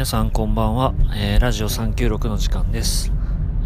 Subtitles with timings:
[0.00, 3.12] 皆さんこんばんは、えー、ラジオ396の時間です、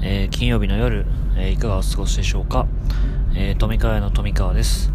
[0.03, 1.07] えー、金曜日の夜、
[1.37, 2.67] えー、いかがお過ごしでしょうか、
[3.37, 4.91] え富川の富川です、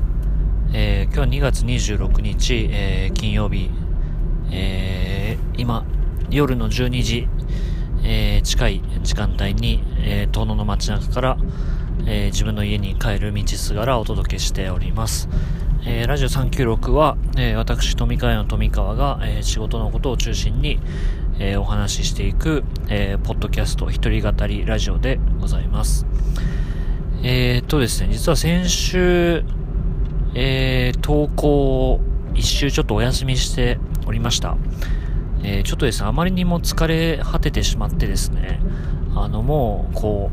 [0.73, 3.69] え今日は2月26日、え金曜日、
[4.51, 5.85] え今
[6.29, 7.29] 夜の12時、
[8.03, 11.37] え近い時間帯に、え遠野の街中から、
[12.05, 15.29] え自分の家に帰る道すがらお届けしております、
[15.85, 20.77] えー、ラジオ396は、えー、私、富川の富川が、えー、仕事のことを中心に、
[21.39, 26.05] えお話ししていく、えポッドキャスト、一人語りラジオでございます。
[27.23, 29.45] えっとですね、実は先週、
[30.35, 32.01] えー投稿を
[32.35, 34.57] 一周ちょっとお休みしておりました。
[35.41, 38.59] えーちょっとですね、あまりにも疲れ果ててしまってですね、
[39.15, 40.31] あの、もう、こ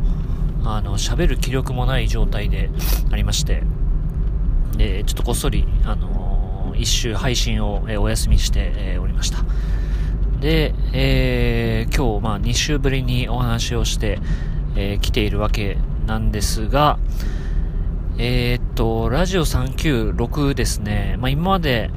[0.64, 2.70] う、あの、喋る気力もない状態で
[3.12, 3.62] ありまして、
[4.76, 9.38] で、ちょっとこっそり、あのー、一周配信を、えー、お休みして、え、おりました。
[10.40, 14.18] で、えー、今日、まあ、2週ぶりにお話をして、
[14.76, 16.98] えー、来ているわけなんですが、
[18.18, 21.16] えー、っと、ラジオ396ですね。
[21.18, 21.90] まあ、今まで、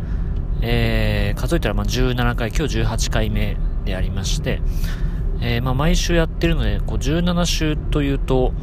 [0.61, 4.61] えー、数えたらまあ17回、今日18回目でありまして、
[5.41, 8.53] えー、まあ、毎週やってるので、こう17週というと、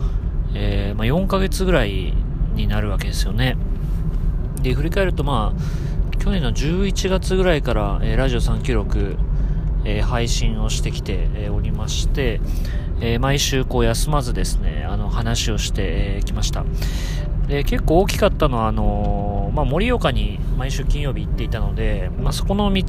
[0.55, 2.15] えー、まあ、4ヶ月ぐらい
[2.55, 3.57] になるわけですよね。
[4.63, 9.17] で、振り返るとまあ、去年の11月ぐらいから、えー、ラジオ396、
[9.87, 12.41] えー、配信をしてきて、え、おりまして、
[13.01, 16.65] え毎週こう休まずですね、あの話をしてき、ました。
[17.47, 22.83] で、結構大きかったのは、あのまあ、盛岡に毎週金曜日行っていたので、まあ、そこの道、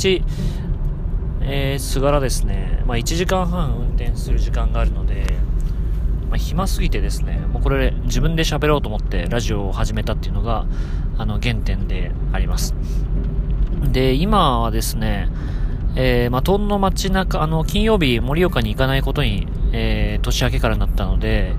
[1.41, 5.25] えー、すがらですね、まあ、1時間半運転する時間があるので、
[6.29, 10.65] まあ、暇すぎてですね、もうこれ自分で喋ろうと思ってラジオを始めたっていうのが、
[11.17, 12.75] あの、原点であります。
[13.91, 15.29] で、今はですね、
[15.99, 21.55] えー、まあ、トンの街中、あの、金曜日、盛岡に行かないことに、えー、年明けからなったので、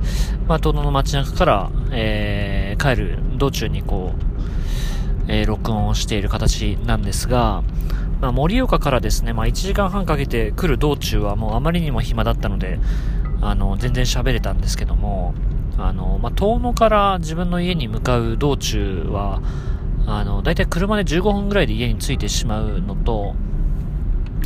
[0.47, 7.65] まあ、トンの街中から、えー、帰る道中にこう、えー、録音をしている形なんですが、
[8.21, 12.79] まあ、盛岡からですね、まあ、1時間半かけて来る道中はもうあまりにも暇だったので、
[13.41, 15.35] あの、全然喋れたんですけども、
[15.79, 19.43] あの、まあ、遠野から自分の家に向かう道中は、
[20.07, 23.35] あの、だいたい車で15分ぐらいで家に着いてしまうのと、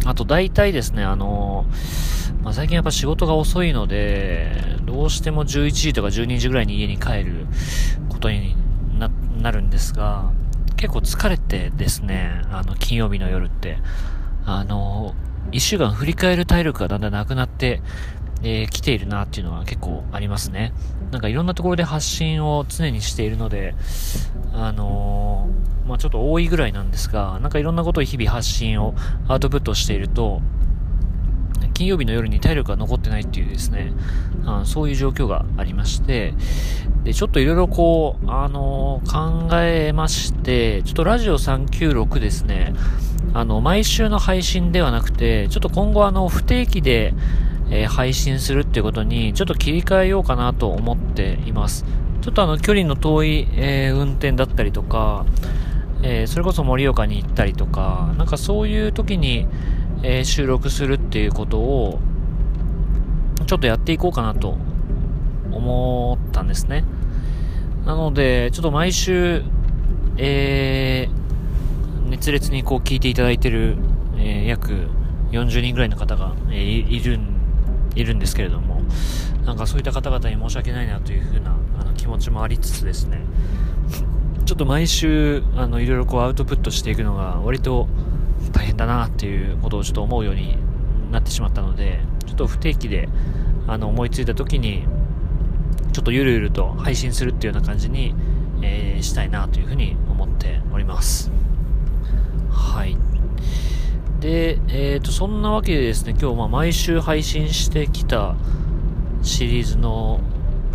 [0.04, 1.66] あと大体ですね、あの、
[2.42, 4.50] まあ、最近やっぱ仕事が遅いので、
[4.84, 7.46] どうしても11時とか12時ぐらいに家に帰る
[8.08, 8.56] ことに
[9.40, 10.32] なるんですが、
[10.76, 13.78] 結構疲れてですね、あの、金曜日の夜って、
[14.44, 15.14] あの、
[15.52, 17.82] 一週間振り返る体力がだんだんなくなって
[18.44, 20.72] えー、来ているなっていうのは結構ありますね。
[21.12, 23.74] なんかいろんなところで発信を常にしているので、
[24.54, 28.94] あのー、まあ、ちょっと多いぐらいなんですが、なんかいろんなことを日々発信を
[29.28, 30.40] アウトプットしていると、
[31.74, 33.92] 金曜日の夜に体力が残ってないっていうですね、
[34.46, 36.32] あそういう状況がありまして、
[37.04, 42.72] で、ちょっといろいろこう、あのー、考えまして、ちょっとラジオ396ですね、
[43.34, 47.12] あの、毎週の配信ではなくて、ちょっと今後あの、不定期で、
[47.74, 51.86] えー、配信するっていうことに、ちょっと切り替えようかなと思っています。
[52.20, 55.24] ちょっとあの、距離の遠い、えー、運転だったりとか、
[56.02, 59.48] えー、それこそ盛岡に行ったりとか、なんかそういう時に、
[60.04, 62.00] え収録するっていうことを、
[63.46, 64.58] ちょっとやっていこうかなと
[65.52, 66.84] 思ったんですね。
[67.86, 69.44] なので、ちょっと毎週、
[70.18, 71.08] え
[72.08, 73.76] 熱烈にこう聞いていただいてる、
[74.18, 74.88] え約
[75.30, 77.41] 40人ぐらいの方が、えいるん
[77.94, 78.82] いるんですけれども、
[79.44, 83.20] なんかそういった方々に申し訳ないなというふうなあの気持ちもありつつですね、
[84.44, 87.88] ちょっと毎週、あの、いろいろこうアウトプットしていくのが割と
[88.52, 90.58] 大変だなっていうことをちょっと思うように
[91.10, 93.08] なってしまったので、ちょっと不定期で、
[93.66, 94.84] あの、思いついた時に、
[95.92, 98.14] ちょっとゆるゆると配信するっていうような感じに、
[98.62, 101.30] えー、したいなというふうに思っております。
[102.50, 102.96] はい。
[104.22, 108.36] で、えっ、ー、と、そんなわけでですね、今日まあ毎週配信してきた
[109.20, 110.20] シリーズの、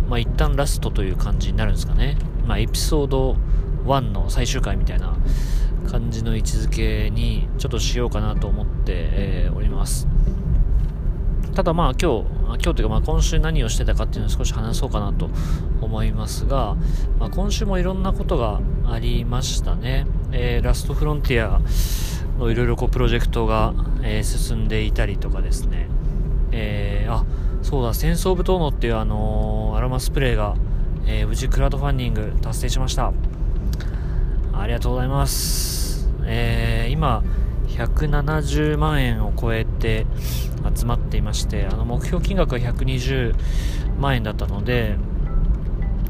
[0.06, 2.18] まあ一旦ラストという感じになるんですかね。
[2.46, 3.36] まあエピソード
[3.86, 5.16] 1の最終回みたいな
[5.90, 10.06] 感じの位置づけにちょっとしようかなと思って、えー、おります。
[11.54, 15.30] ただまあ今日、今日というかまあ今週何をしてたかっていうのを少し話そうかなと
[15.80, 16.76] 思いますが、
[17.18, 20.06] まあ、今週もいろんなことがありましたね。
[20.32, 21.62] えー、ラストフロンティア、
[22.40, 25.88] いろいろこうプロジェクトが、えー、進んでいたりとかですね、
[26.52, 27.24] えー、あ、
[27.62, 30.56] そうだ、戦争部トーノっていうあのー、アロマスプレーが、
[31.06, 33.12] えー、無事クラウドファンディング達成しました。
[34.52, 36.08] ありがとうございます。
[36.24, 37.22] えー、今、
[37.68, 40.06] 170万円を超えて
[40.76, 43.34] 集まっていましてあの目標金額が120
[43.98, 44.96] 万円だったので、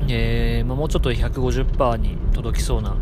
[0.08, 2.96] えー、まあ、もうちょっと150%に届きそうな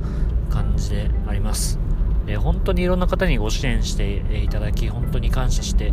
[0.51, 1.79] 感じであります、
[2.27, 5.93] えー、本当にいろんな方にご支援していただき本当に感謝して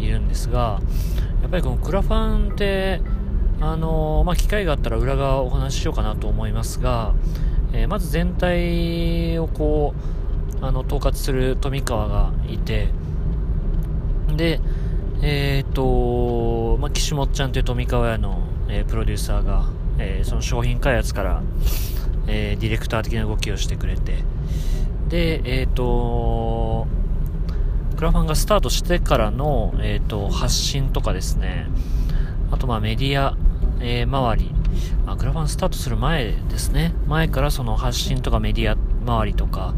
[0.00, 0.80] いるんですが
[1.42, 3.00] やっぱりこのクラファンって
[3.60, 7.14] あのー、まあ、機会があったら裏側お話ししようかなと思いますが、
[7.72, 9.94] えまず全体をこ
[10.60, 12.88] うあの統括する富川がいて
[14.36, 14.60] で、
[15.22, 19.66] えっ、と、まあ、岸本ちゃんという富川屋の、え、プロデューサーが、
[19.98, 21.42] え、その商品開発から、
[22.26, 24.18] え、ディレクター的な動きをしてくれて、
[25.08, 26.86] で、えっ、ー、と、
[27.96, 31.68] クラファンがスタートしてからの、え、ー、と、発信とかですね、
[32.50, 33.36] あと、まあ、メディア、
[33.80, 34.50] えー、周り、
[35.06, 39.74] あ、クラファンスタートする前ですね、前からその発信とかメディア周りとか、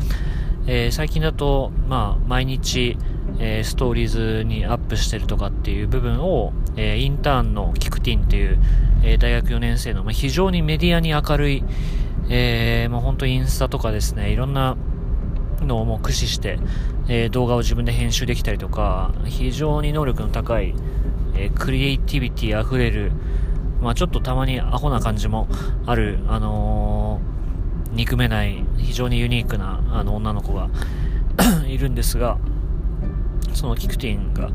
[0.66, 2.96] えー、最近だと、まあ、毎日、
[3.38, 8.58] えー、ストーリーズにアップしてるとかっていう部分を、えー、インターンのキクティンっていう、
[9.02, 11.64] えー、大学4年生の、まあ、非常にメディアに明るい、
[12.28, 14.76] えー、もう本当インスタとかですね、いろんな
[15.62, 16.58] のをもう駆使して、
[17.08, 20.74] えー、動画を自分で編集できたりとか、非常に能力の高い、
[21.34, 23.12] えー、クリエイティビティ溢れる、
[23.80, 25.48] まあちょっとたまにアホな感じも
[25.86, 30.68] ある、あのー、憎めない、非常にユニークな、あの、女の子が
[31.66, 32.38] いるんですが、
[33.54, 34.50] そのキクティンが、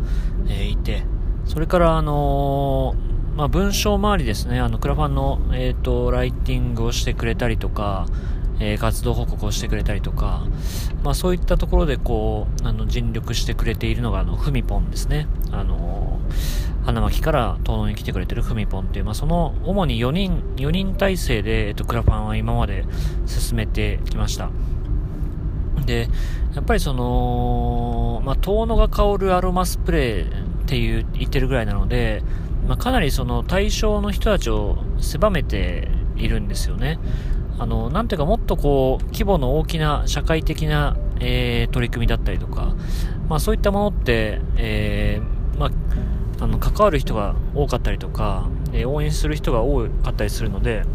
[0.50, 1.04] え、いて、
[1.46, 2.96] それから、あの、
[3.36, 8.06] まあ、文章周りですね、あの、クラファンの、えっ、ー、と、ライティングをしてくれたりとか、
[8.62, 10.44] え活動報告をしてくれたりとか、
[11.04, 15.28] まあ、そういったところで、こう、あの、尽力してくれているのが、あの、ふみぽんですね。
[15.52, 16.20] あの
[16.86, 22.86] 花巻から東野に来てくれてるふみぽんっていう、まあ、その、主に4人、4人体制で、えっと、クラファンは今まで
[23.26, 24.50] 進めてきました。
[25.86, 26.08] で、
[26.56, 30.32] やっぱりその、まあ、遠野が香るアロマスプレーっ
[30.66, 32.24] ていう言ってるぐらいなので、
[32.68, 37.00] まあ、かなりその対象の人たちを狭めているんですよね。
[37.62, 42.74] あの、なんていうかもっとこう、規模の大きな社会的な、えー、取り組みだったりとか、
[43.30, 45.72] まあそういったものって、えー、まあ、
[46.44, 50.86] あの、関わる人が多かったりとか、えー、応援する人が多かったりするので、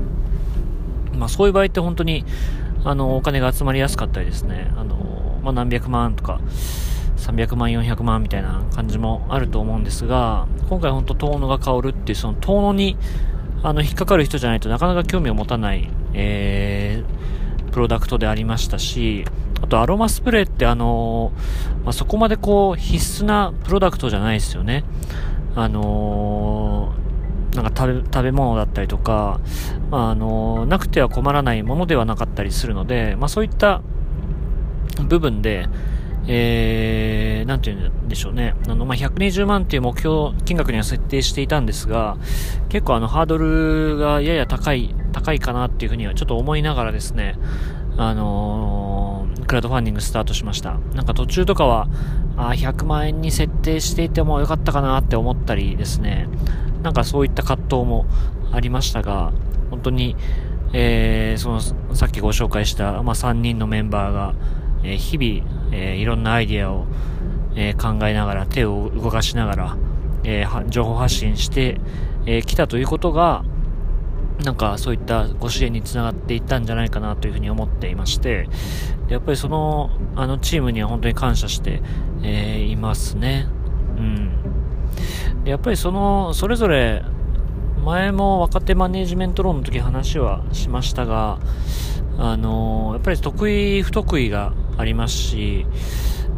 [1.16, 2.24] まあそういう場合って本当に、
[2.82, 6.40] あの、お金が集まりやすかったりですね、あの、まあ、何百万とか、
[7.16, 12.96] 300万、400万みたいな感じもあると思うんですが、今回本当遠野が香るっていう、その遠野に、
[13.62, 19.24] あの、引っかかる人じゃないとなかなか興味を持たない、えー、プロダクトでありましたし、
[19.62, 21.32] あとアロマスプレーってあの
[21.84, 24.84] まあ、そこまでこう必須なプロダクトじゃないですよね。
[25.54, 27.06] あのー
[27.56, 29.40] なんか食べ食べ物だったりとか、
[29.90, 33.80] まあ、あのなくては困らないものではなかったりするので、まあ、そういった
[35.08, 35.66] 部分で、
[36.28, 38.54] えー、なんて言うんでしょうね。
[38.68, 42.16] あの、まあ、120万っていう目標金額には設定していたんですが、
[42.68, 47.36] 結構あの、ハードルがやや高い、高いかなっていうふうにはちょっと思いながらですね、
[47.96, 50.78] あのー、クラウドファンディングスタートしました。
[50.94, 51.88] なんか途中とかは、
[52.36, 56.28] あ100万円に設定していてもよかったかなって思ったりですね、
[56.82, 58.06] なんかそういった葛藤も
[58.52, 59.32] ありましたが、
[59.70, 60.16] 本当に、
[60.72, 64.34] えー、その、さっきご紹介した、まあ、3人のメンバーが、
[64.82, 66.86] えー、日々、えー、いろんなアイディアを、
[67.54, 69.76] えー、考えながら、手を動かしながら、
[70.24, 71.80] えー、情報発信して
[72.24, 73.44] き、えー、たということが、
[74.44, 78.48] なんかそういったご支援につながっていったんじゃないかなというふうに思っていまして、
[79.08, 81.82] やっぱりその、あのチームには本当に感謝して、
[82.22, 83.46] えー、いますね。
[83.96, 84.32] うん。
[85.44, 87.02] やっぱりその、それぞれ、
[87.84, 91.38] 前も若手マネジメント論の時話はしましたが、
[92.18, 95.66] あの、やっぱり得意、不得意がありますし、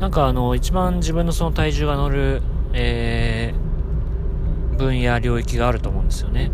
[0.00, 2.42] なんかあの、一番自分のその体重が乗る、
[2.72, 6.50] えー、分野、領域があると思うんですよね。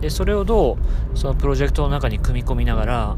[0.00, 0.78] で、それをど
[1.14, 3.16] う、そのプロジェクトの中に組み込みながら、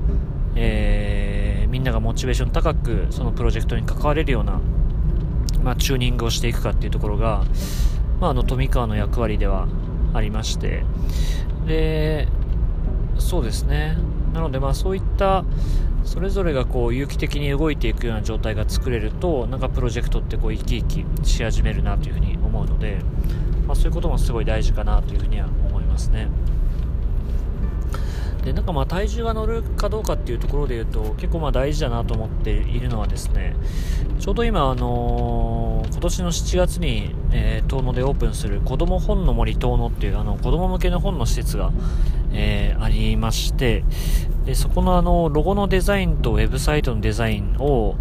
[0.54, 4.60] えー、みんながモチベーション高く、そのプロジェクトに関われるような、
[5.62, 7.44] まあ、チューニングをしていくかっていうところが、
[8.20, 9.68] まあ、あの富川の役割では
[10.14, 10.84] ありまして
[11.66, 12.28] で
[13.18, 13.96] そうですね
[14.32, 15.44] なのでまあそういった
[16.04, 22.98] それぞれがこう有機的に動いていくような状態が作れるとなんかプロジェクトってこう生き生きし始めるなというふうに思うので、
[23.66, 26.28] まあ、そういうこともすごい大事かなというふうには思いますね。
[28.44, 33.54] でなんかまあ体重が乗るかどうかっていうところで言うと結構まあ大事だなと思っているのはですね
[34.18, 41.72] ちょうど今、あのー、今年の7月に、えー、遠野でオープンする子供本の森遠野っていうあの子供向けの本の施設が、
[42.32, 43.84] えー、ありまして
[44.44, 47.96] でそこのあのロゴのデザインとウェブサイトのデザインを、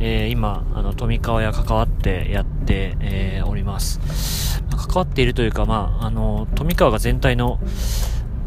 [0.00, 4.40] えー、今あの富川屋関わってやって、えー、おります。
[4.80, 7.60] 関わっているというか、まあ、あの、富川が全体の、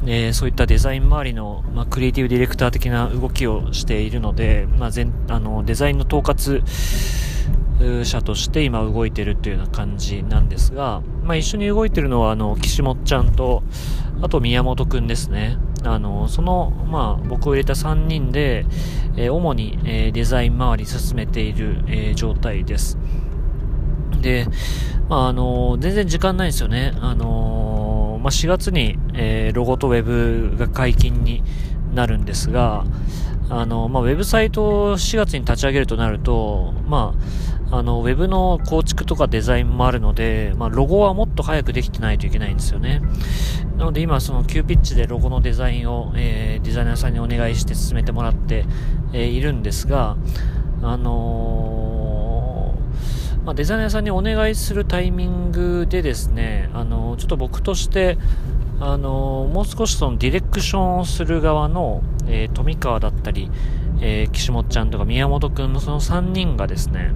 [0.05, 6.63] えー、そういったデザイン周りの、まあ、クリエイティブディレクター的な動きをしているので、まあ、全あのデザインの統括
[8.05, 13.63] 者として今動いてるというような感じなんですが、まあ、一緒に動いてるのはあの岸本ちゃんと
[14.21, 15.57] あと宮本くんですね。
[15.83, 18.65] あのその、まあ、僕を入れた3人で、
[19.17, 22.97] えー、主に、えー、デザイン周り進めている、えー、状態です。
[24.21, 24.47] で、
[25.09, 26.93] まあ、あの全然時間ないんですよね。
[27.01, 31.43] あのまあ、4月に、えロゴとウェブが解禁に
[31.93, 32.85] なるんですが
[33.49, 37.23] あの、まあ、ウェブサイトを4月に立ち上げるとなると、まあ、
[37.71, 43.01] あの、ウェブの構築とかデザインもあるので、まあ、ロゴはもっと早くできてないといけないんですよね。
[43.77, 48.65] なので今、その急ピッチでロゴのデザインを、えー、デザイナーさんにお願いして進めてもらって、
[49.11, 50.17] えー、いるんですが、
[50.81, 58.17] あのー、まあ、デザイナーさんにお願いするタイミングでですね、あのちょっと僕として、
[58.79, 63.49] あのもう少しそのディレクションをする側の、えー、富川だったり、
[64.01, 67.11] えー、岸本ちゃんとか宮本くんのその3人がですね、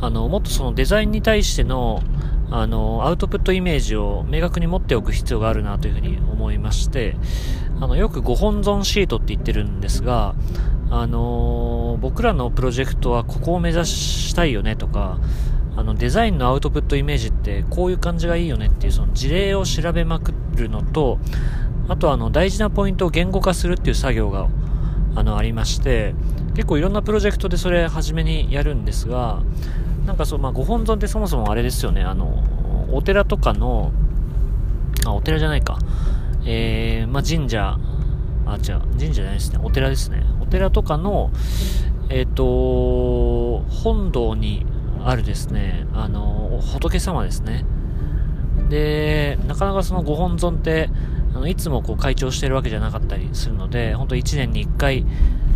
[0.00, 2.02] あの、もっとそのデザインに対しての、
[2.50, 7.16] あの、アウトプットイメージを明確に持っておく必要があるなというふうに思いまして、
[7.80, 10.34] あの、よく5本損シートって言ってるんですが、
[10.90, 15.18] あの僕らのプロジェクトはここを目指したいよねとか、
[15.76, 21.20] あのデザインのアウトプットイメージってこういう感じがいいよねっていうその事例を調べまくるのと
[21.88, 24.48] あとあの大事なポイントを言語化するっていう作業が
[25.14, 26.14] あのありまして
[26.54, 29.42] 結構いろんなプロジェクトでそれ初めにやるんですが
[30.08, 32.02] なんかそう、まあ、ご本尊ってそもそもあれですよね。
[32.02, 32.42] あの
[32.90, 33.92] お寺とかの
[35.04, 35.78] あお寺じゃないか。
[36.46, 37.76] えー、まあ、神社
[38.46, 39.60] あ違う神社じゃないですね。
[39.62, 40.22] お寺ですね。
[40.40, 41.30] お寺とかの
[42.08, 44.64] えっ、ー、と本堂に
[45.04, 47.64] あるですね、あの、仏様ですね。
[48.68, 50.90] で、なかなかそのご本尊って、
[51.34, 55.06] あのいつもこう会長してるわけじゃなかったりするので、本当1年に1回、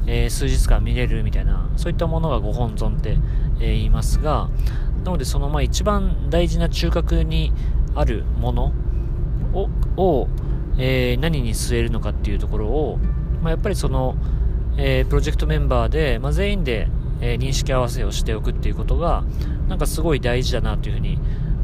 [0.07, 3.19] えー、数日間見れるみたいな、そういったものがご本尊って、
[3.61, 4.51] えー、言いますが、
[5.05, 7.53] なのでそのまあ一番大事な中核に
[7.95, 8.73] あるもの
[9.53, 10.29] を、を
[10.79, 12.99] えー、何に据えるのかっていうところを、
[13.43, 14.17] まあ、やっぱりその、
[14.79, 16.89] え、プロジェクトメンバーで、まあ、全員で
[17.23, 19.25] え、認識合わせをしておくっていうことが、
[19.69, 21.19] なんかすごい大事だなというふうに、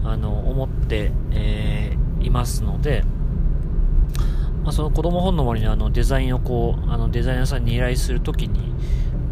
[0.04, 3.04] あの、思って、え、いますので、
[4.69, 8.75] まあ、その子供本の森のあのデザインをこう、あのデザイナーさんに依頼するときに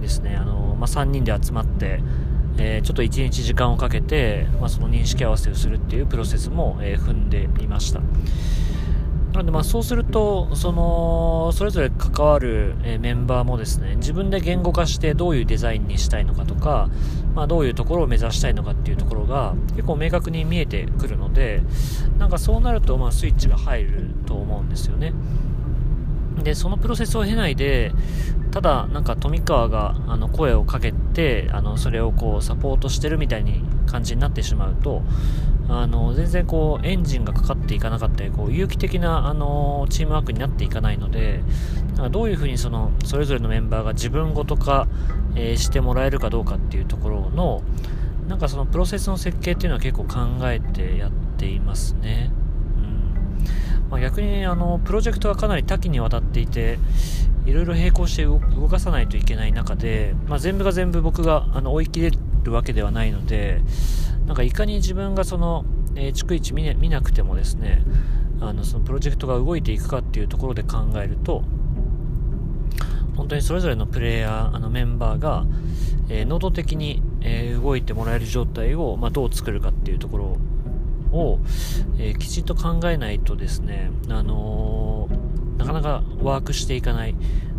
[0.00, 2.00] ですね、あの、まあ、3人で集まって、
[2.56, 8.00] えー、ちょっと1日時間をかけて、まあ、その認識合わせをするっていうプロセスも、えー、踏んでいました。
[9.36, 16.88] なのでまあそうすると、その、それぞれ関わる、メンバーもですね、自分で言語化してどういうデザインにしたいのかとか、
[17.34, 21.60] まあどういうところを目指したいのかっていうところが結構明確に見えてくるので、
[22.18, 25.12] なんかそうなるとまあスイッチが入ると思うんですよね。
[26.42, 27.92] で、そのプロセスを経ないで、
[28.52, 35.02] ただなんか富川があの声をかけて、あのそれをこうサポートしてるみたいに感じになってしまうと、
[35.68, 41.42] あの全然こうエンジンがかかっていかなかったりこう有機的なあのチームワークになっていかないので
[42.10, 44.86] どういうふうにそのそれぞれのメンバーが自分ごと化、
[45.34, 47.62] えー、してもらえるかどうかっていうところの
[48.28, 52.30] なんかそのプロセスの設計っていうのは結構考えてやっていますね。
[52.76, 56.78] うんまあ、逆にあのプロジェクトはかなり多岐にわたっていて
[57.44, 62.10] いろいろ並行して動かさないといけない中で、まあ、全部が全部僕があの追い切れ
[62.42, 63.62] るわけではないので
[64.26, 65.64] なんかいかに自分がその、
[65.94, 67.82] えー、逐一見,、ね、見なくてもですね
[68.40, 71.42] あのそのプロジェクトが動いていくかっていうところで考えると
[73.16, 75.46] 本当にそれぞれのプレイヤーあのメンバーが、
[76.08, 80.24] えー、能動的に、えー、動いてもらえる状態を、まあ、どう作るかっていうところ
[81.12, 81.38] を、
[81.98, 85.08] えー、きちんと考えないとですね、あの
[85.56, 87.14] なかなかワークしていかない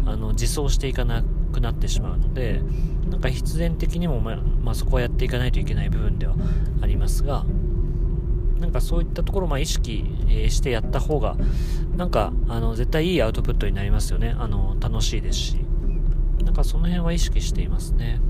[0.05, 2.61] あの自走していかなくなってしまうので
[3.09, 6.35] なんか必然的にも、ま、まあ、そこはやっていかないといけない部分では
[6.81, 7.45] ありますが
[8.59, 10.03] なんかそういったところをまあ意識、
[10.49, 11.37] してやった方が
[11.95, 14.35] なんかあの絶対いいアウトプットになりますよね。
[14.37, 15.57] あの楽しいですし。
[16.43, 18.21] なんかその辺は意識していますね。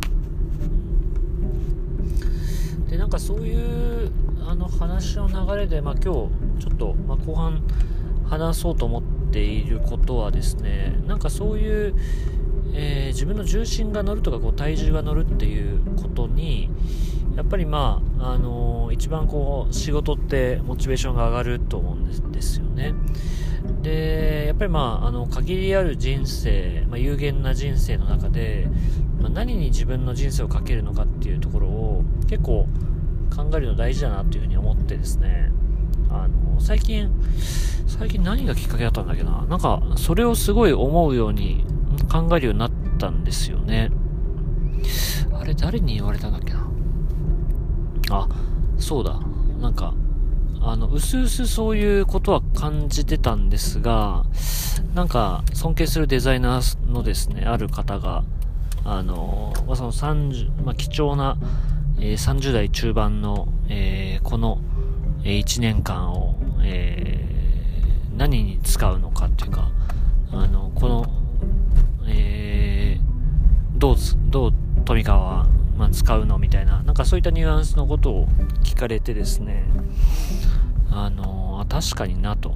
[2.90, 4.12] でなんかそういう
[4.48, 7.62] あの話の流れで、まあ、今日ちょっと、まあ、後半
[8.26, 11.96] 話そうと思っていることはですねなんかそういう
[12.74, 16.70] えー、自分の重心が乗るとかこう体重が乗るっていうことに
[17.36, 22.96] やっぱりまあ、あのー、一番こう仕事ってモチベーションが上がると思うんですよね
[23.82, 28.68] でやっぱりまああの限りある人生、まあ、有限な人生の中で、
[29.20, 32.68] まあ、何に自分の人生をかけるのかっていうところを結構
[33.38, 35.52] 考えるの大事だなというふうに思ってですね、
[36.10, 37.10] あの、最近、
[37.88, 39.46] 最近何がきっかけだったんだっけな。
[39.48, 41.64] なんか、それをすごい思うように
[42.06, 43.92] 考えるようになったんですよね。
[45.34, 46.68] あれ、誰に言われたんだっけな？
[48.10, 48.28] あ、
[48.78, 49.20] そうだ。
[49.60, 49.94] なんか、
[50.62, 54.26] あの、うすうすそういうことは感じてたんですが、
[54.94, 58.24] なんか、尊敬するデザイナーのですね、ある方が、
[58.84, 61.38] あの、まあ、その30、まあ、貴重な、
[62.00, 64.60] えー、30代中盤の、えー、この、
[65.24, 69.70] えー、1年間を、えー、何に使うのかっていうか、
[70.32, 71.06] あの、この、
[74.30, 74.54] どう、
[74.86, 78.28] 富川は、まあ、使うのみたいな、なんかそういったニュアンスのことを
[78.64, 79.66] 聞かれてですね、
[80.92, 82.56] あのー、確かになと。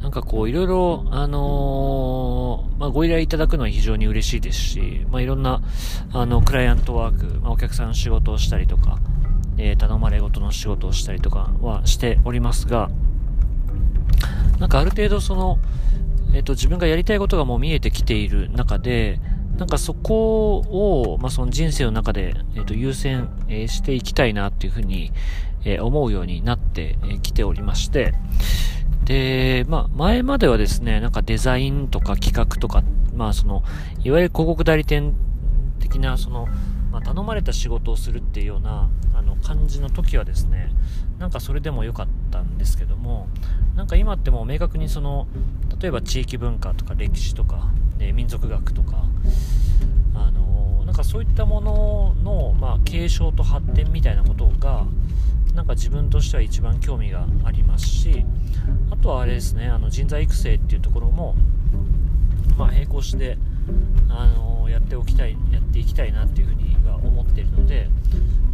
[0.00, 5.60] なんかこう、いろいろ、あのー、まあ、ご依頼いただくのは非常に嬉しいですし、まあ、いろんな、
[6.12, 8.98] あの、クライアントワーク、まあ、お客さんの仕事をしたりとか、
[9.58, 12.90] えー、頼まれごとの仕事をしたりとかはしておりますが、
[14.60, 15.58] なんかある程度その、
[16.32, 19.20] えっ、ー、と、自分がやりたいことがもう見えてきている中で、
[19.58, 25.12] なんかそこを、まあ、その人生の中で、え、ー、と、優先、え、していきたいなっていうふうに、
[25.64, 28.14] え思うようになってき、ておりまして、
[29.04, 32.84] で、まあ、前まではですね、なんかデザインとか企画とか、
[33.14, 33.64] まあ、その、
[34.04, 35.14] いわゆる広告代理店
[35.80, 36.46] 的な、その、
[36.92, 40.70] まあ、頼まれた仕事をするっていうような、あの、感じの時はですね、
[41.18, 43.28] なんかそれでも良かったんですけども、
[43.74, 45.26] なんか今ってもう明確にその、
[45.80, 49.04] 例えば地域文化とか歴史とか、え民族学とか、
[50.14, 54.86] あのなんかそういったものの、まあ、継承と発展みたいなことが、
[55.54, 58.24] なんか自分としては一番興味がありますし
[58.92, 61.34] あとはあれですねあの人材育成っていうところも、
[62.56, 63.36] まあ、並行して
[64.08, 67.88] あのやっておきたいやっていきたいなっていうふうには思ってるので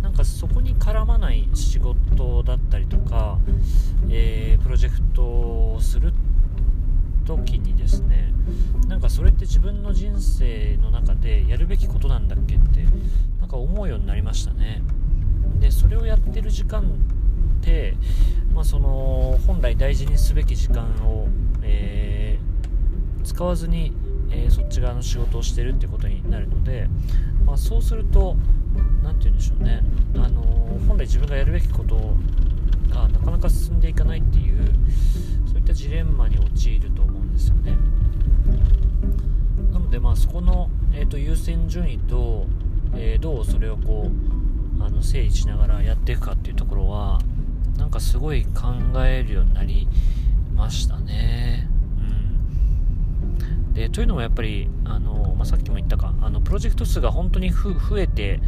[0.01, 3.39] なんかそこに絡まない仕事だったりとか、
[4.09, 6.13] えー、プロジェクトをする
[7.27, 8.34] 時にですね
[8.89, 12.85] なんかそれって自分の人生の中でやるべきことなんだっけって
[13.41, 14.83] なんか思うようになりましたね。
[15.61, 16.85] でそれをやってる時間っ
[17.63, 17.97] て、
[18.53, 21.29] まあ、その本来大事にすべき時間を、
[21.63, 23.93] えー、使わずに、
[24.31, 26.89] えー、そっち側の仕事をしてるってことになるので、
[27.45, 28.37] まあ、そうすると
[29.03, 29.83] 何て言うんでしょうね、
[30.17, 30.43] あの
[30.87, 32.15] 本来自分がやるべきこと
[32.91, 34.67] がなかなか進んでいかないっていう
[35.47, 37.77] そういったジレンマに陥ると思うんですよね
[39.73, 42.47] なのでまあそこの、えーと、優先順位と、
[42.95, 47.21] えー、どうそれをこうあの整理しながらやっていくかっていうところは
[47.77, 48.73] なんかすごい考
[49.05, 49.89] えるようになり
[50.55, 51.69] ましたね。
[51.99, 58.41] うん、でというのもやっぱりあの、まあ、さっきも言ったかあのプロジェクト数が本当に増えて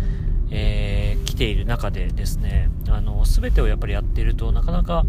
[0.51, 5.05] えー、来ている中でですねあの全てをやっぱりやっているとなかなか、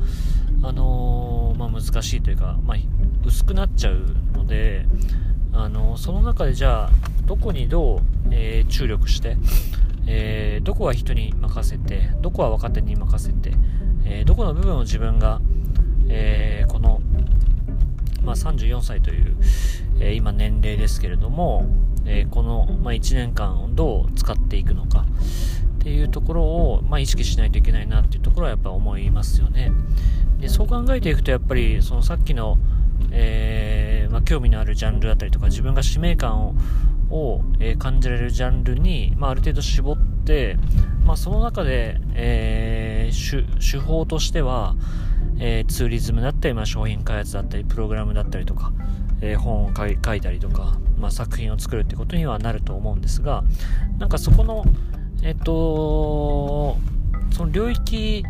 [0.64, 2.78] あのー、まあ、難しいというか、まあ、
[3.26, 4.86] 薄くなっちゃうので、
[5.54, 6.90] あのその中でじゃあ
[7.26, 8.00] どこにどう、
[8.32, 9.38] えー、注力して
[10.08, 13.52] えー、どこは人に任せて、どこは若手に任せて、
[14.06, 15.42] え、どこの部分を自分が、
[16.08, 17.02] えー、この、
[18.24, 19.36] まあ、34歳という、
[20.00, 21.66] え今年齢ですけれども、
[22.08, 25.06] えこの、まあ、1年間をどう使っていくのか
[25.76, 29.72] っていうところを、まあ、意識しないといけないなっていうところはやっぱ思いますよね。
[30.40, 32.58] でそう考えていくとやっぱりそのさっきの、
[33.12, 36.56] えーまあ、興味のあるジャンルだったりとか自分が使命感
[37.10, 40.58] を、え、感じられるジャンルに、まあ、ある程度絞って、
[41.06, 43.12] まあ、その中で、え、
[43.60, 44.76] 手法としては、
[45.40, 48.74] え、ツーリズムだったり、まあ、商品開発だったり、プログラムだったりとか、
[49.22, 53.44] え、本を書いたりとか、まあ、作品を作るってことにはなると思うんですが、
[53.98, 54.66] なんかそこの、
[55.24, 56.78] えっ、と、
[57.32, 58.24] その領域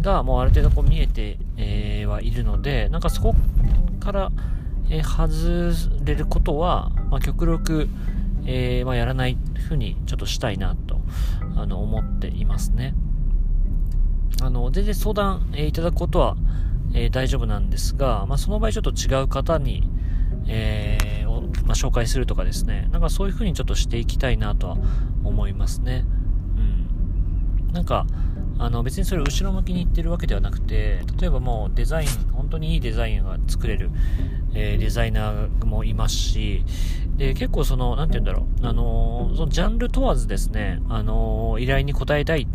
[0.00, 3.34] がもうある程度こう見えて、えー、はいるので、なんかそこ
[4.00, 4.32] から、
[4.90, 7.88] えー、外れることは、まあ、極力、
[8.44, 11.00] えー、まあ、やらないふうにちょっとしたいなと
[11.56, 12.94] あの思っていますね。
[14.42, 16.36] あの全然相談、え、いただくことは、
[16.94, 19.88] え、大丈夫なんですが、まあ、その場合ちょっと違う方に、
[20.48, 21.11] えー、
[21.64, 24.76] まあ、紹介するとかですね、なんかそういう風にちょっとしていきたいなとは
[25.24, 26.04] 思いますね。
[26.56, 27.72] うん。
[27.72, 28.06] なんか、
[28.58, 33.90] あの別にそれ後ろ向きに言ってるわけではなくて、例えばもうデザイン、本当にいいデザインが作れる、
[34.54, 36.64] えー、デザイナーもいますし、
[37.22, 42.48] で、結構その、なんて言うんだろう、あのー、そのジャンル問わずですね、あのー、依頼に応えたい、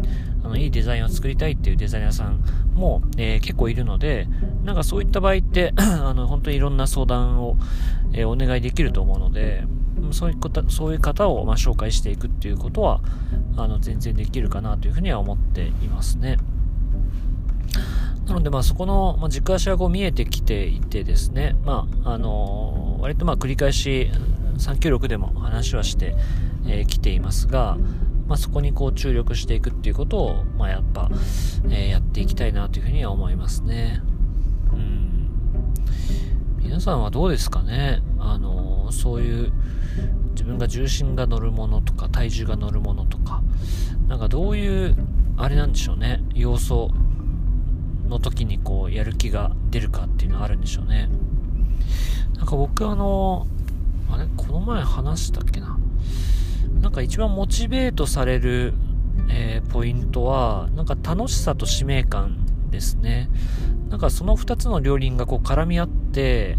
[0.43, 2.43] あの、いいデザインを作りたいっていうデザイナーさん
[2.75, 4.27] も、え結構いるので、
[4.65, 7.55] なんかそういった場合って あの、本当にいろんな相談を、
[8.11, 9.63] えお願いできると思うので、
[10.11, 13.01] そういうことそういう方をま紹介していくっていうことは
[13.57, 16.37] あの全然できるかなというふうには思っていますね。
[18.27, 24.11] なので、まあ、そこの、まあ、軸足がこう見えてきていてですね、まあ、あの、割とまあ繰り返し
[24.57, 26.15] 396でも話はして
[26.65, 27.77] き、えー、ていますが、
[28.27, 31.09] まあ、そこにこう注力していくっていうことを、まあ、やっぱ、
[31.65, 34.01] えー、やっていきたいなというふうには思いますね。
[34.73, 35.29] うん。
[36.57, 38.01] 皆さんはどうですかね？
[38.19, 39.53] あのー、そういう
[40.31, 43.41] 自分が重心が乗るものとか体重が乗るものとか、
[44.07, 44.95] なんかどういう、
[45.37, 46.89] あれなんでしょうね、要素
[48.07, 51.09] の時にこうやる気が出るかっていうのはあるんでしょうね。
[52.35, 53.56] なんか僕あの、あれ
[54.47, 55.77] この前話したっけな
[56.81, 58.73] なんか一番モチベートされる、
[59.29, 63.29] えー、ポイントは、なんか楽しさと使命感ですね。
[63.89, 66.57] なんかその2つの両輪がこう絡み合って、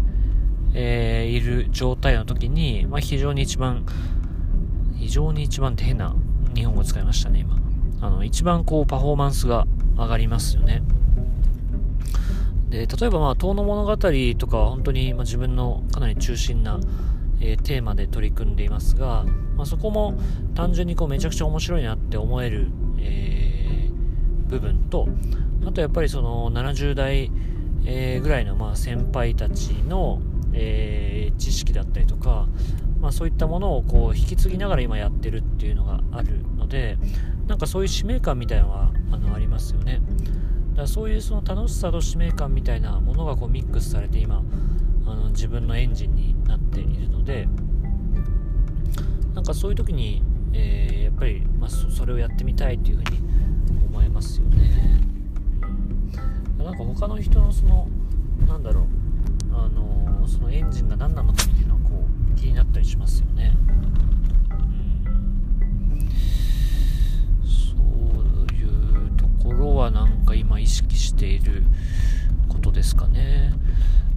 [0.73, 3.85] えー、いる状態の時に、まあ、非常に一番、
[4.97, 6.15] 非常に一番って変な
[6.53, 7.57] 日本語使いましたね、今。
[8.01, 10.83] あの、一番こうパフォーマンスが上がりますよね。
[12.69, 16.79] で、例えばまあ、遠野物語とかは本当にま自分のかなり中心な、
[17.39, 19.25] えー、テーマで取り組んでいますが、
[19.55, 20.17] まあ、そこも
[20.55, 22.67] 単純にこうめちゃくちゃ面白いなって思える、
[22.99, 25.07] えー、部分と、
[25.65, 27.31] あとやっぱりその70代、
[27.85, 30.21] えー、ぐらいのまあ先輩たちの、
[30.53, 32.47] えー、知識だったりとか、
[33.01, 36.97] まあ、そういったものをこう引き継ぎながら今やってるっていうのがあるので
[37.47, 40.01] なんかそういう使命感みたいなのはあのありますよね。
[40.71, 44.43] だからそういうその楽しさと使命感みたいなものがこうミックスされて今
[45.11, 47.47] あの自分のエンジンになっているので
[49.33, 50.21] なんかそういう時に、
[50.53, 53.19] えー、やっぱり、まあ、それをやってみたいっていうふうに
[53.89, 55.01] 思いますよね、
[56.59, 57.87] うん、なんか他の人のその
[58.47, 58.99] なんだろう
[59.51, 61.89] あの、そのエンジンが何なのかっていうのはこ
[62.35, 63.53] う気になったりしますよね。
[67.43, 71.63] そういうところはなんか今意識している
[72.47, 73.53] ことですかね。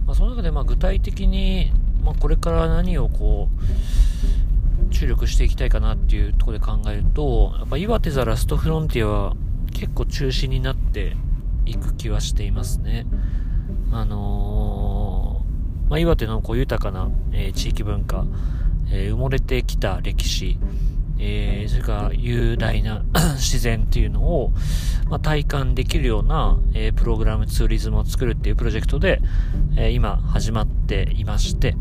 [0.05, 1.71] まあ、その中でま具体的に、
[2.03, 3.49] ま、これから何をこ
[4.89, 9.33] う注力していきたいかなっていうところで考えると、やっぱ岩手ザラストフロンティアは
[9.73, 11.15] 結構中心になって
[11.65, 13.05] いく気はしていますね。
[13.91, 18.25] あのー、まあ、岩手のこう豊かな、えー、地域文化、
[18.91, 20.57] えー、埋もれてきた歴史、
[21.25, 23.03] えー、それから雄大な
[23.39, 24.51] 自然っていうのを、
[25.09, 29.21] まあ、体感できるような、えー、プログラムツーリズムを作るっていうプロジェクトで、
[29.77, 31.77] えー、今始まっていまして、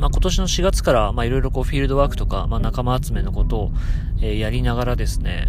[0.00, 3.72] まあ、今年の4月から、まあ、いろいろこうフィールドワークとか、まあ、仲間集めのことを、
[4.22, 5.48] えー、やりながらですね、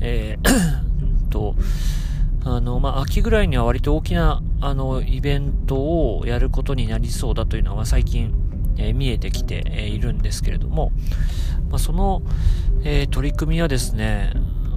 [0.00, 0.76] えー
[1.30, 1.56] と、
[2.44, 8.32] あの、まあ、秋ぐらいには割と大きな、あの、イベントをやることになりそうだというのは、まあ、最近、
[8.76, 10.92] え、見えてきて、え、いるんですけれども、
[11.70, 12.22] まあ、その、
[12.84, 14.32] え、取り組みはですね、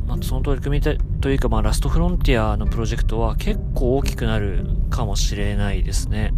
[0.08, 6.34] まあ、その取り組みというか、まあ、ラストフロンティアのプロジェクトは結構大きくなるかもしれないですね。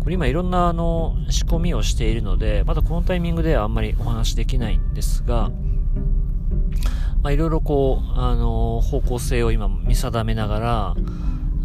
[0.00, 5.50] これ今いろんなあの仕込みをしているので、まだこのタイミングではあんまりお話できないんですが、
[7.22, 10.96] まあ、いろいろこう、あの、方向性を今見定めながら、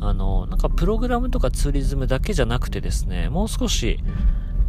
[0.01, 3.99] あの、なんかプログラムとかツーリズムだけじゃなくてですね、もう少し、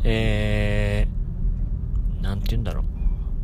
[0.05, 2.85] えー、なんて言うんだろう。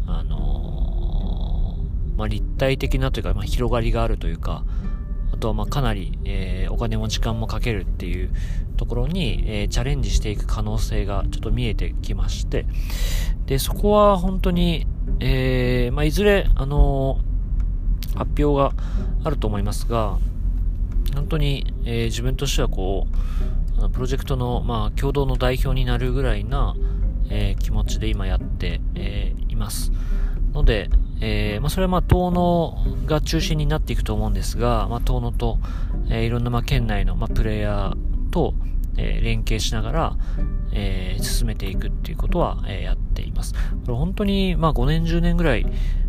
[0.06, 4.64] あのー、まあ、立体的なというか、まあ、広がりがあるというか、
[5.32, 8.30] あとはまあかなり、えー、お金も時間もかけるっていう
[8.76, 12.66] ところに、えー、チャレンジしていく可能性がちょっと見えてきまして、
[13.46, 14.86] で、そこは本当に、
[15.20, 18.72] えー、まあ、いずれ、あのー、発表が
[19.24, 20.18] あると思いますが、
[21.14, 23.16] 本当に、えー、自分としてはこう、
[23.92, 26.74] プロジェクトの、まあ、共同の代表になるぐらいな、
[27.30, 29.92] えー、気持ちで今やって、えー、います。
[30.52, 30.88] ので、
[31.20, 35.58] えー、まあ、それはまあ、遠野が中心になっていくと思うんですが、まあ、遠野と、
[36.10, 38.54] え、いろんなまあ、県内のまあ、プレイヤーと、
[38.96, 40.16] え、連携しながら、
[40.72, 43.54] え、進めていくっていうことは、え、やっています。
[43.54, 45.66] これ本当に、まあ、5年、10年ぐらい、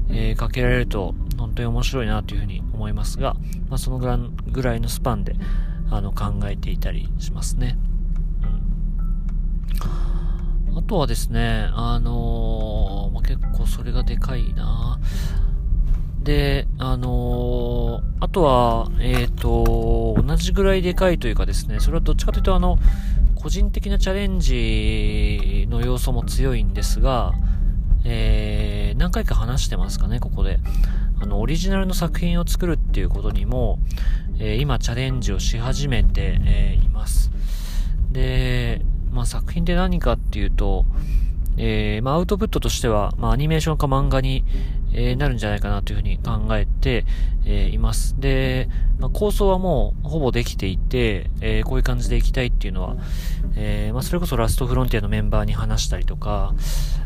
[0.10, 3.36] え、かけられると、本当に面白いなというふうに思いますが、
[3.70, 5.36] まあ、そのぐらいのスパンで、
[5.90, 7.78] あの、考えていたりしますね。
[10.72, 10.78] うん。
[10.78, 15.00] あとはですね、あのー、まあ、結構それがでかいな
[16.22, 22.78] で、あのー、あとは、えっ、ー、と、同じぐらいでかいというかですね、それはどっちかというと、あの、
[23.36, 27.34] 個人的なチャレンジの要素も強いんですが、
[28.04, 30.60] えー、何回か話してますかね、ここで。
[31.20, 33.80] あの、オリジナルの作品を作るっていうことにも、
[34.40, 37.32] えー、今チャレンジをし始めて、えー、います。
[38.12, 40.86] で、まあ、作品って何かっていうと、
[41.58, 44.44] えー、まあ、アウトプットとしては、まあ、アニメーションか漫画に、
[44.98, 47.06] えー、なるんじゃないかなというふうに考えて、
[47.46, 48.20] えー、います。
[48.20, 52.96] で、まあ、構想はもうほぼできていて、えこういう感じでいきたいっていうのは、
[53.56, 56.56] えまあ、それこそラストフロンティアのメンバーに話したりとか、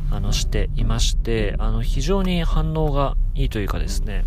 [0.10, 4.24] あの、していまして、あの、非常に反応がいいというかですね、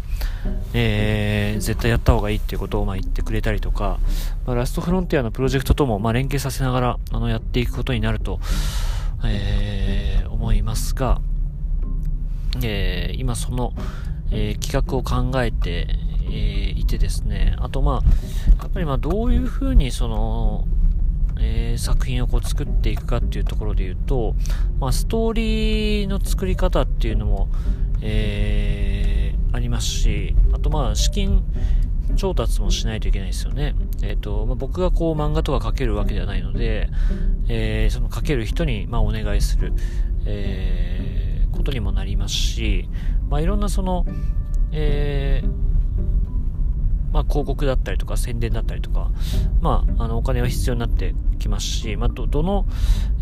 [0.74, 3.98] え絶対やった方がいいっていうことをまあ言ってくれたりとか、
[4.46, 8.40] まあ、ラストフロンティアのプロジェクトともまあ連携させながら、あの、やっていくことになると、
[9.24, 11.20] えー、思いますが、
[12.62, 13.72] えー、今その、
[14.30, 15.88] えー、企画を考えて、
[16.30, 20.66] えいてですね、あとまあ、やっぱりまあどういうふうにその、
[21.38, 24.34] えー、作品をこう作っていくかっていうところで言うと、
[24.80, 27.48] まあ、ストーリーの作り方っていうのも、
[28.00, 31.42] えー、ありますし、あとまあ資金
[32.16, 33.74] 調達もしないといけないですよね。
[34.02, 36.88] えっ、ー、と、まあ、僕がこう漫画とか描けるわけではないので、
[37.48, 39.72] え、その描ける人にまあお願いする、
[40.26, 42.88] えー、ことにもなりますし、
[43.28, 44.04] まあ、いろんなその、
[44.72, 49.10] えー、まあ、広告だったりとか宣伝だったりとか、
[49.60, 52.66] まあ、あのお金は必要になってきますし、まあ、どの、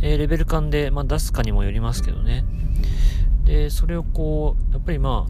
[0.00, 2.44] え、レベル感で、ま、出すかにもよりますけどね。
[3.44, 5.26] で、それをこう、やっぱりま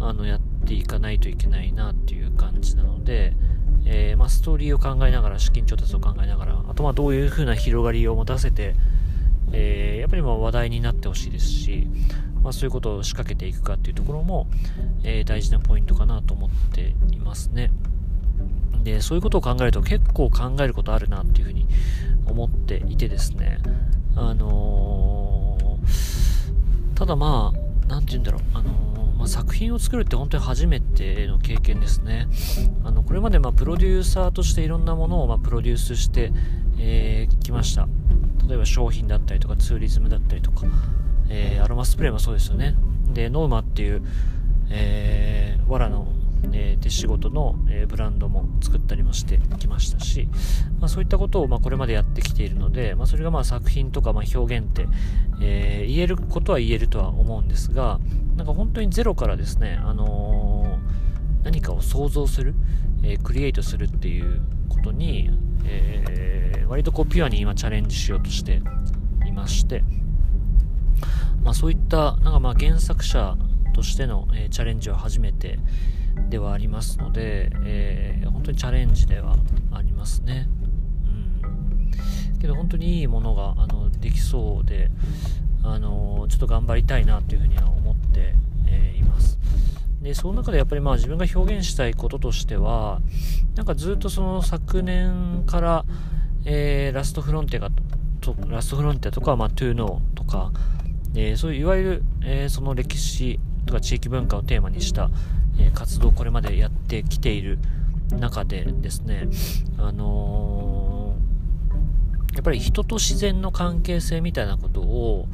[0.00, 3.34] あ、あのやっていかないといけないなっていう感じなので、
[3.86, 8.74] えー、ま、ストーリーを考えながら、資金調達を考えながら、あとまあどういう風な広がりを持たせて、
[9.52, 11.86] えー、やっぱりまあ話題になってほしいですし、
[12.44, 14.46] まあ、そういうことを仕掛けていくかっていうところも、
[15.02, 17.72] えー、大事なポイントかなと思っていますね。
[18.84, 21.66] で、そういうことを考えると結構考えることあるなっていうふうに
[22.26, 23.60] 思っていてですね、
[24.14, 32.28] あのー、ただまあ、なんて言うんだろう、あのー、まあ、作品を作るって本当に初めての経験ですね。
[32.84, 36.30] あの、これまでま、プロデューサーとしていろんなものをま、プロデュースして、
[36.78, 37.88] えー、きました。
[38.46, 40.66] 例えば商品だったりとか、ツーリズムだったりとか、
[41.28, 42.74] えー、アロマスプレーもそうですよね。
[43.12, 44.02] で、ノーマっていう、
[44.70, 46.08] えー、藁の、
[46.52, 50.28] えー、手仕事の、えー、ブランドも作ったりもしてきましたし、
[50.80, 54.86] まあ、そういったことを、まあ、これまでやってきているので、まあ、それがまあ作品とか、まあ、表現って、
[55.40, 58.00] えー、言えることは言えるとは思うんですが、
[58.36, 62.54] なんか本当にゼロからですね、あのー、何かを想像する、
[63.02, 65.30] えー、クリエイトするっていうことに、
[65.66, 68.62] えー、割とこうピュアに今チャレンジしようとして
[69.26, 69.84] いまして、
[71.44, 73.36] まあ、そういったなんかまあ原作者
[73.74, 75.58] としての、えー、チャレンジは初めて
[76.30, 79.36] ではありますので、えー、本当にチャレンジでは
[79.72, 80.48] ありますね。
[82.32, 84.90] うん、けど本当にいいものがあのできそうで、
[85.62, 88.34] あのちょっと頑張りたいなというふうには思って、
[88.68, 89.38] えー、います。
[90.02, 93.00] で、その中でやっぱりまあ自分が表現したいこととしては、
[93.54, 95.84] なんかずっとその昨年から、
[96.44, 97.70] えー、ラストフロンティア
[98.20, 100.52] と、ラストフロンテとか、まあ、トゥーノーとか、
[101.14, 105.10] えー、そういういわゆる、えー、その歴史とか地域文化をテーマにした、
[105.58, 107.58] え活動をこれまでやってきている
[108.18, 109.28] 中でですね、
[109.78, 111.14] あの
[112.34, 115.28] やっぱり人と自然の関係性みたいなことを、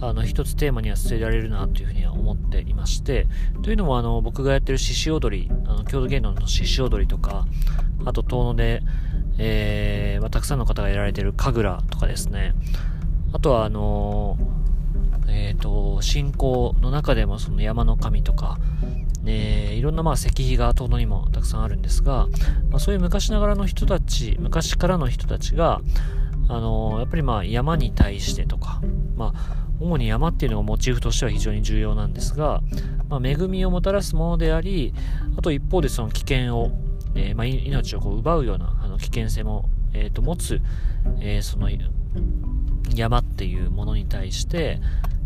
[0.00, 3.26] あの、一つテーマには据えられるなというふうには思っていまして、
[3.62, 7.46] というのもあの、僕がやってる獅子踊り、あの、郷土芸能の獅子踊りとか、
[8.06, 8.82] あと遠野で、
[9.36, 12.54] えー、まあ、たくさんの方がやられてる神楽とかですね、
[13.32, 14.38] あとはあの
[15.30, 18.58] え、ー、と、信仰の中でもその山の神とか、
[19.22, 22.26] ね、いろんなまあ石碑が遠野にもたくさんあるんですが、
[22.70, 25.80] まあ、そういう昔ながらの人たち、昔からの人たちが、
[26.48, 28.80] あの、やっぱりまあ山に対してとか、
[29.16, 32.60] まあ、主に山っていうのがモチーフとしては非常に重要なんですが、
[33.08, 34.94] まあ、恵みをもたらすものであり、
[35.36, 36.70] あと一方でその危険を、
[37.14, 40.60] えー、まあ、命をこう奪うようなあの危険性も、えー、と持つ、
[41.20, 41.68] えー、その
[42.94, 44.80] 山っていうものに対して、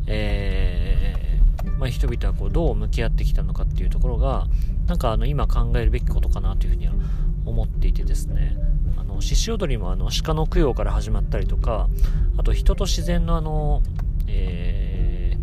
[0.06, 4.46] えー、まあ、人々はこうどう向き合ってきたのかっていうところが、
[4.86, 6.94] なんかあの今考えるべきことかなというふうには
[7.46, 8.56] 思っていてですね、
[8.96, 11.88] あの、獅子踊りもあの鹿の供養から始まったりとか、
[12.36, 13.82] あと人と自然のあの、
[14.26, 15.36] え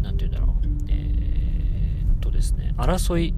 [0.00, 3.34] ー、なんて言うんだろう、えー、っとですね、争い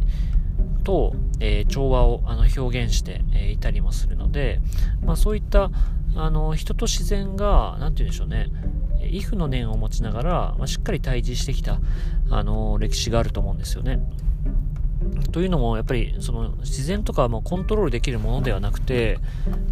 [0.84, 4.60] と、えー、調和をあの表現して、えいたりもするので、
[5.04, 5.70] まあそういった
[6.14, 8.48] あの人と自然が、なんて言うんでしょうね、
[9.06, 11.78] イフの念を持ちながら、まあ、しっかり対峙してきた、
[12.30, 14.00] あの歴史があると思うんですよね。
[15.32, 19.18] というのも、やっぱりその自然とかはもうコントロールできるものではなくて、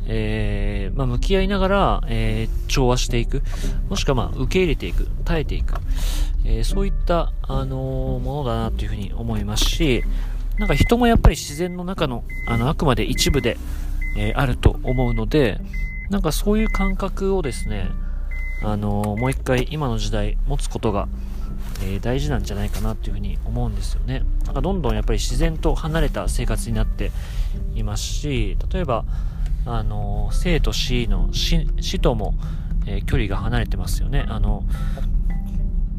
[0.06, 3.42] えー、まあ、向き合いながら、えー、調和していく、
[3.88, 5.74] もしくはまあ受け入れていく、耐えていく、
[6.44, 10.02] えー、そういった、あのものだなというふうに思いますし、
[10.58, 13.58] なんか人もやっぱり自然の中の、あの、あくまで一部で、
[14.16, 15.60] えあると思うので、
[16.08, 17.90] なんかそういう感覚をですね、
[18.66, 21.06] あのもう一回今の時代持つことが、
[21.84, 24.24] えー、大事なんじゃないかなっていうふうに思うんですよね。
[24.44, 27.12] なんかどんどんやっぱり自然と離れた生活になって
[27.76, 29.04] いますし、例えば、
[29.66, 32.34] あの生と死の死死とも、
[32.86, 34.26] え、距離が離れてますよね。
[34.28, 34.64] あの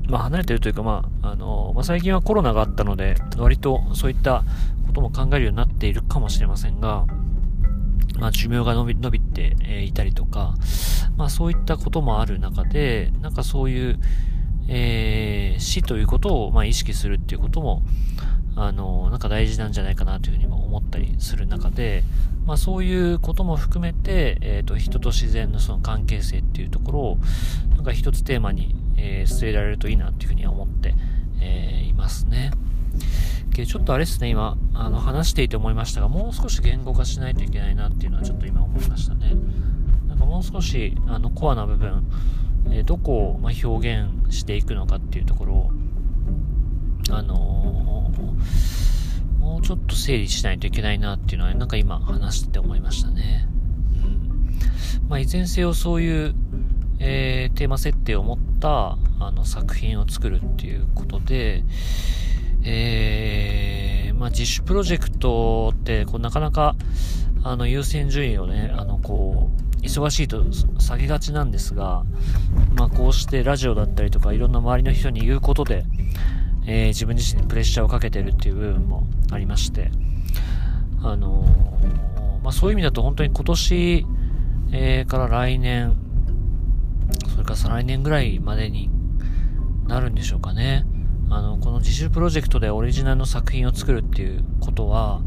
[0.09, 4.43] まあ、離れてるというか、まああのまあ、最近はコロナがあったので、割とそういった
[4.87, 7.05] ことも考えるようになっているかもしれませんが、
[8.19, 10.55] まあ、寿命が伸び伸びて、えいたりとか、
[11.17, 13.99] まあ、そういったこともある中で、なんかそういう、
[14.67, 17.83] えー、死ということを、まあ、意識するっていうことも、
[18.55, 22.03] あの、なんか大事なんじゃないかなというふうにも思ったりする中で、
[22.45, 27.17] まあ、そういうことも含めて、えっ、ー、と、人と自然のその関係性っていうところを、
[27.75, 30.95] なんか一つテーマに、えー、据えられるといいなというふうには思って、
[31.39, 32.51] え、いますね。
[33.53, 39.33] けどちょっとあれですね、今、あの、話していて思いましたが、もう少し言語化しないといけないなっていうのはちょっと今思いましたね。
[40.07, 42.03] なんかもう少し、あの、コアな部分、
[42.69, 45.71] えー、どこを、ま、表現していくのかっていうところを、
[47.09, 53.47] あのー、もうちょっと整理しないといけないなっていうのは、なんか今話してて思いましたね。
[54.03, 55.09] うん。
[55.09, 56.35] まあ、いずれにせよそういう、
[56.99, 61.63] えー、テーマ設定を持ったあの作品を作るっていうことで、
[62.69, 66.75] えー、まあ、自主プロジェクトってこうなかなか
[67.43, 69.49] あの優先順位をね、あのこ
[69.81, 70.43] う忙しいと
[70.79, 72.03] 下げがちなんですが、
[72.75, 75.85] まあ、こうしてラジオだったりとかいろんな周りの人に言うことで、
[76.65, 79.89] えー、自分自身にプレッシャーをかけてるっていう部分もありまして、
[81.01, 84.05] あのー、まあ、そういう意味だと本当に今年、
[84.73, 85.95] えー、から来年、
[87.29, 88.89] それから再来年ぐらいまでに
[89.87, 90.85] なるんでしょうかね。
[91.29, 95.21] あの、この自主プロジェクトでオリジナルの作品を作るっていうことは、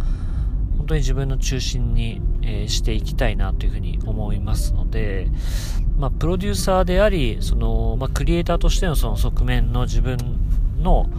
[0.78, 5.28] 本当に自分の中心に、えー、していきたいなというふうに思いますので、
[5.98, 10.16] まあ、プロデューサーであり、その、まあ、クリエイターとしてのその側面の自分
[10.80, 11.10] の、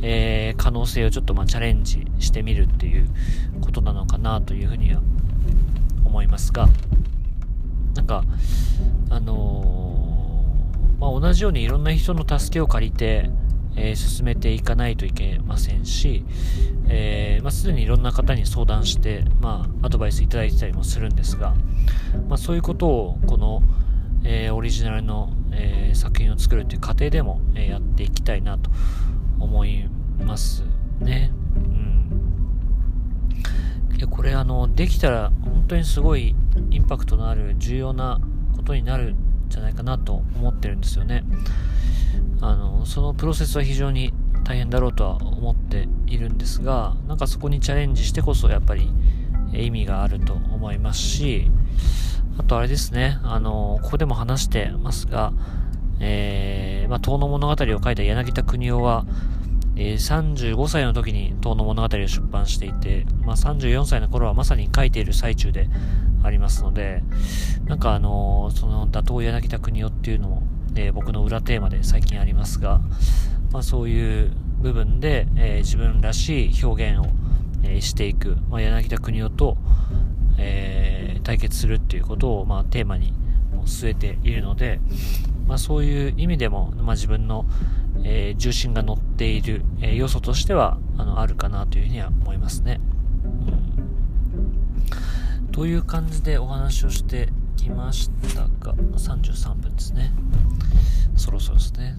[0.00, 3.08] えー、可能性をちょっとまあチャレンジしてみるっていう
[3.60, 5.02] ことなのかなというふうには
[6.06, 6.68] 思いますが、
[7.94, 8.24] なんか、
[9.10, 13.30] あのー、まあ、同じようにいろんな人の助けを借りて、
[13.78, 16.24] えー、進めていかないといけませんし、
[16.88, 21.54] えー、まあ、すでにいろんな方に相談して、まあ、アドバイスいただいてたりもするんですが、
[22.28, 23.62] まあ、そういうことをこの、
[24.24, 28.70] えー、オリジナルの、え作品を作るという過程でも、えやっていきたいなと
[29.40, 29.88] 思い
[30.24, 30.64] ます
[31.00, 31.32] ね。
[31.56, 32.08] うん。
[33.96, 36.34] いやこれあの、できたら本当にすごい
[36.70, 38.20] インパクトのある重要な
[38.56, 39.14] ことになる
[39.48, 41.24] じゃないかなと思ってるんですよね。
[42.40, 44.12] あの、そのプロセスは非常に
[44.44, 48.90] 大変だろうとは思っているんですが、なんかそこにチャレンジしてこそやっぱり
[49.52, 51.50] 意味があると思いますし、
[52.38, 55.32] あとあれですね、あの、ここでも話してますが、
[56.00, 59.04] えー、まあ、遠野物語を書いた柳田邦夫は、
[59.78, 65.70] えー、35歳の時に遠野物語を出版していて、まあ、34歳の頃はまさに書いている最中で
[66.22, 67.02] ありますので、
[67.66, 70.42] なんかあのー、その打倒柳田国夫っていうのも
[70.78, 72.80] えー、僕の裏テーマで最近ありますが、
[73.52, 77.06] まあ、そういう部分で、えー、自分らしい表現を、
[77.64, 79.56] えー、していく、まあ、柳田国夫と、
[80.40, 83.12] え対決するっていうことを、まあ、テーマに
[83.64, 84.80] 据えているので、
[85.48, 87.44] まあ、そういう意味でも、まあ、自分の、
[88.04, 92.80] え重心が乗っている、え要素としてはあのあるかなというふうには思いますね。
[95.40, 100.12] うん、という感じでお話をしてきましたが、33分ですね。
[101.16, 101.96] そろそろですね。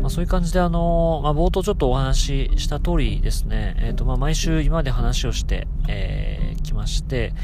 [0.00, 7.34] まあ、そういう感じで、あのー、まあ、冒頭ちょっとお話しした通りですね、えっ、ー、と、まあ、毎週今まで話をして、えー、きまして、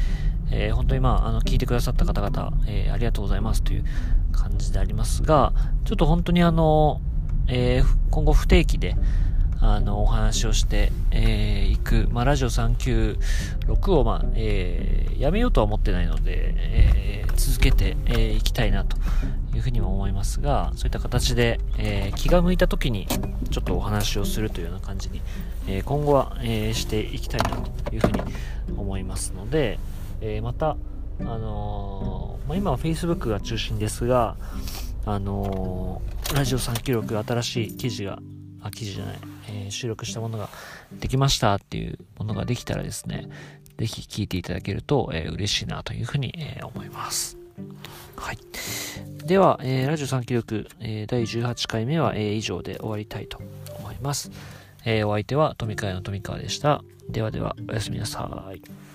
[0.51, 3.85] えー、本当にまあ、あの、聞いてくださった方々、えー、ありがとうございますという
[4.31, 5.53] 感じでありますが、
[5.85, 7.01] ちょっと本当にあの、
[7.47, 8.95] えー、今後不定期で、
[9.59, 18.97] あの、お話をして、えー、いく、まあ、ラジオ396を、まあ、えー、やめようとは思ってないので、えー、続けてい、えー、きたいなと
[19.55, 23.07] いうふうにも思いますが、そういった形で、えー、気が向いた時に、
[23.49, 25.21] ちょっとお話をするというような感じに、
[25.67, 28.21] えー、今後は、えー、していきたいなというふうに
[28.77, 29.79] 思いますので、
[30.21, 30.77] えー、また、
[31.19, 34.35] あのー、まあ、今は Facebook が中心ですが、
[35.05, 38.19] あのー、ラジオ396新しい記事が、
[38.61, 39.17] あ、記事じゃない、
[39.49, 40.49] えー、収録したものが
[40.99, 43.29] できましたっていうものができたらですね、
[43.77, 47.37] ぜひ聞いていただけると、えー、嬉しいなというふうに、えー、思います。
[48.15, 48.37] はい。
[49.25, 53.39] では、えー、ラジオ3記録、え、第18回目は、え、以上で終わりたいと
[53.79, 54.31] 思います。
[54.85, 56.83] え、お相手は富川の富川でした。
[57.09, 58.86] ではでは、おやすみなさい。